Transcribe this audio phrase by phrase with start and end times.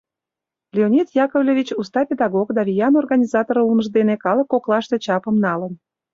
[0.75, 5.73] Леонид Яковлевич уста педагог да виян организатор улмыж дене калык коклаште чапым налын.